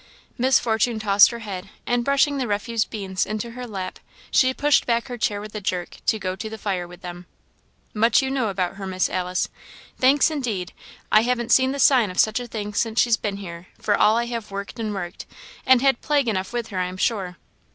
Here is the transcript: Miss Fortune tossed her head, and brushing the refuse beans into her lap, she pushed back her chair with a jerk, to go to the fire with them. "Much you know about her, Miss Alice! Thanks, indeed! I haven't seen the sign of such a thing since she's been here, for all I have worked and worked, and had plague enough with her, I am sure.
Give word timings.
Miss 0.35 0.59
Fortune 0.59 0.97
tossed 0.99 1.29
her 1.29 1.37
head, 1.45 1.69
and 1.85 2.03
brushing 2.03 2.39
the 2.39 2.47
refuse 2.47 2.85
beans 2.85 3.23
into 3.23 3.51
her 3.51 3.67
lap, 3.67 3.99
she 4.31 4.51
pushed 4.51 4.87
back 4.87 5.09
her 5.09 5.17
chair 5.19 5.39
with 5.39 5.53
a 5.53 5.61
jerk, 5.61 5.97
to 6.07 6.17
go 6.17 6.35
to 6.35 6.49
the 6.49 6.57
fire 6.57 6.87
with 6.87 7.03
them. 7.03 7.27
"Much 7.93 8.19
you 8.19 8.31
know 8.31 8.47
about 8.47 8.77
her, 8.77 8.87
Miss 8.87 9.11
Alice! 9.11 9.47
Thanks, 9.99 10.31
indeed! 10.31 10.73
I 11.11 11.21
haven't 11.21 11.51
seen 11.51 11.71
the 11.71 11.77
sign 11.77 12.09
of 12.09 12.17
such 12.19 12.39
a 12.39 12.47
thing 12.47 12.73
since 12.73 12.99
she's 12.99 13.15
been 13.15 13.37
here, 13.37 13.67
for 13.79 13.95
all 13.95 14.17
I 14.17 14.25
have 14.25 14.49
worked 14.49 14.79
and 14.79 14.91
worked, 14.91 15.27
and 15.67 15.83
had 15.83 16.01
plague 16.01 16.27
enough 16.27 16.51
with 16.51 16.69
her, 16.69 16.79
I 16.79 16.85
am 16.87 16.97
sure. 16.97 17.37